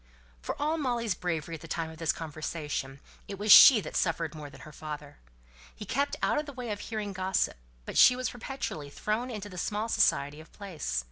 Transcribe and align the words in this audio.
For 0.41 0.59
all 0.59 0.79
Molly's 0.79 1.13
bravery 1.13 1.53
at 1.53 1.61
the 1.61 1.67
time 1.67 1.91
of 1.91 1.99
this 1.99 2.11
conversation, 2.11 2.99
it 3.27 3.37
was 3.37 3.51
she 3.51 3.79
that 3.81 3.95
suffered 3.95 4.33
more 4.33 4.49
than 4.49 4.61
her 4.61 4.71
father. 4.71 5.19
He 5.75 5.85
kept 5.85 6.15
out 6.23 6.39
of 6.39 6.47
the 6.47 6.53
way 6.53 6.71
of 6.71 6.79
hearing 6.79 7.13
gossip; 7.13 7.57
but 7.85 7.99
she 7.99 8.15
was 8.15 8.31
perpetually 8.31 8.89
thrown 8.89 9.29
into 9.29 9.47
the 9.47 9.59
small 9.59 9.87
society 9.89 10.39
of 10.41 10.51
the 10.51 10.57
place. 10.57 10.99